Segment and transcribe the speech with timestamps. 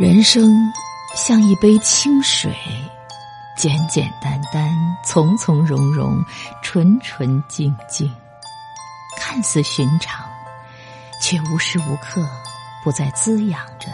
[0.00, 0.72] 人生
[1.14, 2.50] 像一杯清水，
[3.54, 6.24] 简简单单，从从容容，
[6.62, 8.10] 纯纯净净，
[9.18, 10.24] 看似寻常，
[11.20, 12.26] 却无时无刻
[12.82, 13.88] 不在滋养着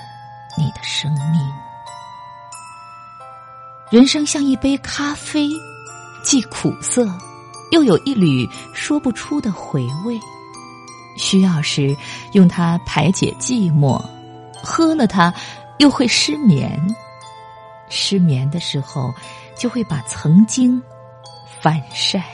[0.57, 1.41] 你的生命。
[3.91, 5.49] 人生像一杯咖啡，
[6.23, 7.05] 既苦涩，
[7.73, 10.17] 又有一缕说不出的回味。
[11.19, 11.97] 需要时
[12.31, 14.01] 用它排解寂寞，
[14.63, 15.35] 喝了它。
[15.79, 16.81] 又会失眠，
[17.89, 19.13] 失眠的时候
[19.57, 20.83] 就会把曾经
[21.61, 22.25] 反晒。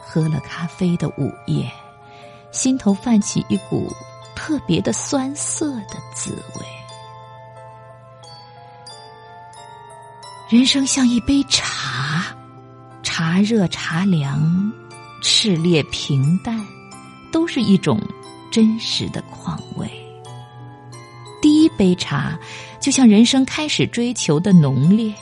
[0.00, 1.70] 喝了咖啡的午夜，
[2.52, 3.92] 心头泛起一股
[4.34, 6.66] 特别的酸涩的滋味。
[10.48, 12.24] 人生像一杯茶，
[13.02, 14.72] 茶热茶凉，
[15.22, 16.64] 炽烈平淡，
[17.32, 18.00] 都是一种
[18.50, 20.05] 真实的况味。
[21.76, 22.38] 杯茶，
[22.80, 25.14] 就像人生开始追求的浓烈，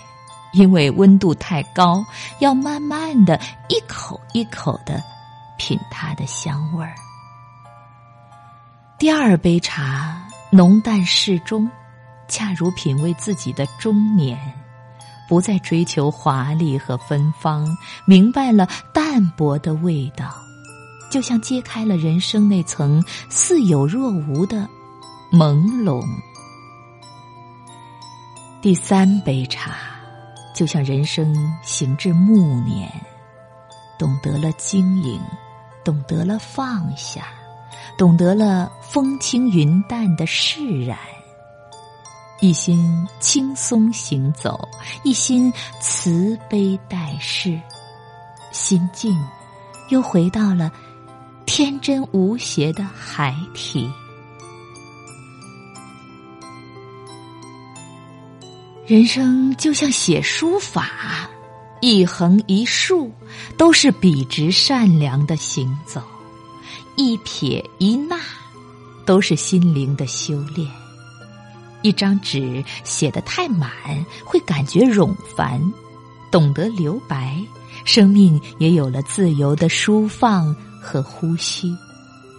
[0.52, 2.04] 因为温度太高，
[2.38, 3.38] 要慢慢的
[3.68, 5.02] 一口一口的
[5.58, 6.94] 品它的香味儿。
[8.98, 11.68] 第二杯茶，浓淡适中，
[12.28, 14.38] 恰如品味自己的中年，
[15.28, 17.66] 不再追求华丽和芬芳，
[18.06, 20.32] 明白了淡泊的味道，
[21.10, 24.68] 就像揭开了人生那层似有若无的。
[25.32, 26.00] 朦胧。
[28.64, 29.76] 第三杯茶，
[30.54, 32.90] 就像人生行至暮年，
[33.98, 35.20] 懂得了经营，
[35.84, 37.26] 懂得了放下，
[37.98, 40.96] 懂得了风轻云淡的释然，
[42.40, 44.58] 一心轻松行走，
[45.02, 47.60] 一心慈悲待世，
[48.50, 49.14] 心境
[49.90, 50.72] 又回到了
[51.44, 53.92] 天真无邪的孩提。
[58.86, 61.30] 人生就像写书法，
[61.80, 63.10] 一横一竖
[63.56, 66.02] 都是笔直善良的行走，
[66.94, 68.20] 一撇一捺
[69.06, 70.68] 都是心灵的修炼。
[71.80, 73.70] 一张纸写得太满，
[74.22, 75.58] 会感觉冗繁；
[76.30, 77.42] 懂得留白，
[77.86, 81.74] 生命也有了自由的舒放和呼吸，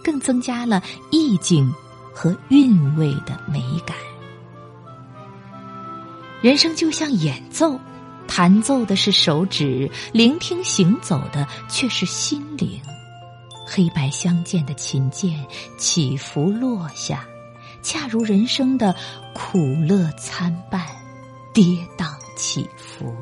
[0.00, 0.80] 更增加了
[1.10, 1.68] 意境
[2.14, 3.96] 和韵味的美感。
[6.46, 7.76] 人生就像演奏，
[8.28, 12.80] 弹奏的是手指，聆听行走的却是心灵。
[13.66, 15.44] 黑白相间的琴键
[15.76, 17.26] 起伏落下，
[17.82, 18.94] 恰如人生的
[19.34, 19.58] 苦
[19.88, 20.86] 乐参半，
[21.52, 21.64] 跌
[21.98, 23.12] 宕起伏。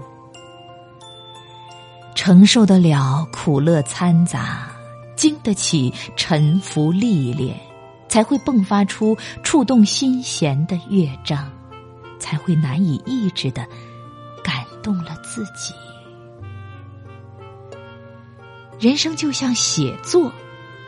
[2.15, 4.71] 承受得了苦乐掺杂，
[5.17, 7.59] 经得起沉浮历练，
[8.07, 11.51] 才会迸发出触动心弦的乐章。
[12.25, 13.67] 才会难以抑制的
[14.43, 15.75] 感动了自己。
[18.81, 20.33] 人生就像写作，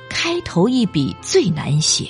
[0.08, 2.08] 开头一笔最难写，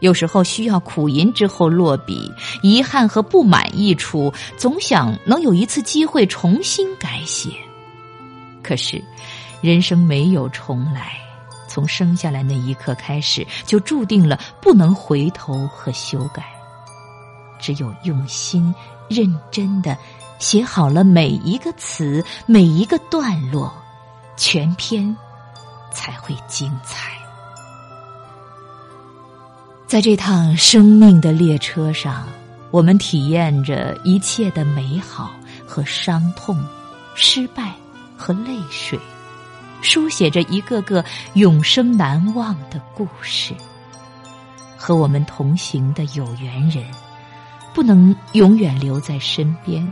[0.00, 2.30] 有时候需要苦吟之后落笔，
[2.62, 7.48] 遗憾和不满意处，总想能有一次机会重新改写。
[8.62, 9.02] 可是，
[9.62, 11.12] 人生没有重来，
[11.66, 16.57] 从生下来那一刻开始，就注定了不能回头和修改。
[17.58, 18.74] 只有用心、
[19.08, 19.96] 认真的
[20.38, 23.72] 写好了每一个词、每一个段落，
[24.36, 25.16] 全篇
[25.92, 27.12] 才会精彩。
[29.86, 32.26] 在这趟生命的列车上，
[32.70, 35.30] 我们体验着一切的美好
[35.66, 36.62] 和伤痛、
[37.14, 37.72] 失败
[38.16, 38.98] 和泪水，
[39.80, 41.02] 书写着一个个
[41.34, 43.54] 永生难忘的故事。
[44.76, 46.84] 和我们同行的有缘人。
[47.74, 49.90] 不能永远留在身边，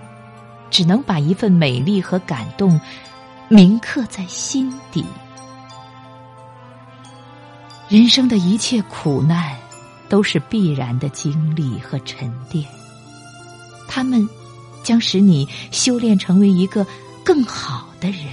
[0.70, 2.80] 只能把一份美丽和感动
[3.48, 5.04] 铭刻在心底。
[7.88, 9.56] 人生的一切苦难
[10.08, 12.66] 都是必然的经历和沉淀，
[13.86, 14.28] 他们
[14.82, 16.84] 将使你修炼成为一个
[17.24, 18.24] 更好的人。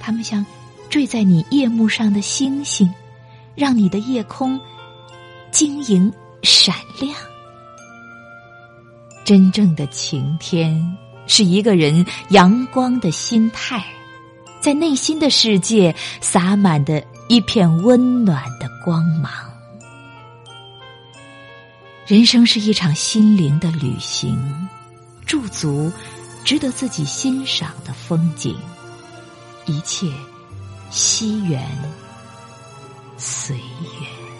[0.00, 0.44] 他们像
[0.88, 2.90] 坠在你夜幕上的星星，
[3.54, 4.58] 让你的夜空
[5.50, 6.10] 晶莹
[6.42, 7.12] 闪亮。
[9.26, 10.96] 真正的晴天
[11.26, 13.84] 是一个人阳光的心态，
[14.60, 19.32] 在内心的世界洒满的一片温暖的光芒。
[22.06, 24.38] 人生是一场心灵的旅行，
[25.26, 25.90] 驻足
[26.44, 28.56] 值得自己欣赏的风景，
[29.64, 30.08] 一切
[30.88, 31.68] 惜缘
[33.16, 34.35] 随缘。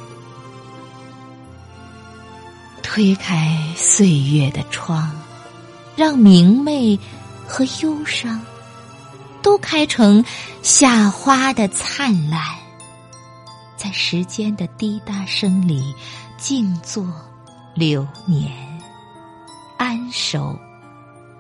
[2.97, 5.13] 推开岁月的窗，
[5.97, 6.99] 让明媚
[7.47, 8.41] 和忧伤
[9.43, 10.25] 都开成
[10.63, 12.41] 夏花的灿烂，
[13.77, 15.95] 在时间的滴答声里
[16.39, 17.07] 静坐
[17.75, 18.51] 流年，
[19.77, 20.59] 安守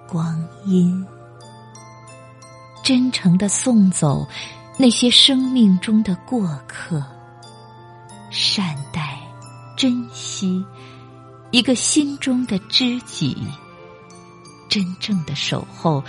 [0.06, 1.02] 光阴，
[2.82, 4.28] 真诚的送走
[4.76, 7.02] 那些生命中的过客，
[8.30, 9.18] 善待。
[9.74, 10.62] 珍惜
[11.56, 13.34] 一个心中的知己，
[14.68, 16.04] 真正的守候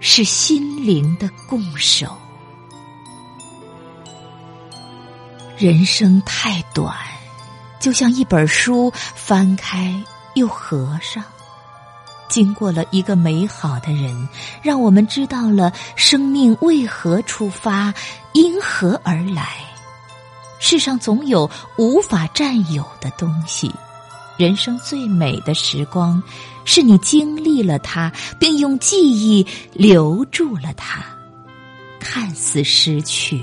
[0.00, 2.18] 是心灵的共守。
[5.56, 6.92] 人生太短，
[7.78, 10.02] 就像一本书，翻开
[10.34, 11.22] 又合上。
[12.28, 14.28] 经过了一个美好的人，
[14.62, 17.94] 让我们知道了生命为何出发，
[18.32, 19.58] 因何而来。
[20.58, 23.72] 世上总有无法占有的东西，
[24.42, 26.20] 人生最美的时光，
[26.64, 31.00] 是你经历了它，并用记忆留住了它。
[32.00, 33.40] 看似失去，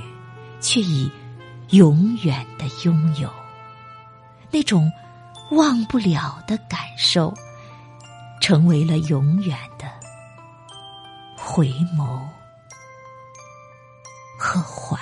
[0.60, 1.10] 却已
[1.70, 3.30] 永远的拥有。
[4.52, 4.92] 那种
[5.52, 7.34] 忘不了的感受，
[8.42, 9.86] 成为了永远的
[11.38, 12.20] 回眸
[14.38, 14.99] 和怀。